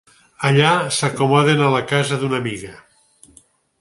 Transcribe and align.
Allà 0.47 0.69
s'acomoden 0.95 1.61
a 1.65 1.69
la 1.75 1.83
casa 1.93 2.21
d'una 2.23 2.39
amiga. 2.43 2.73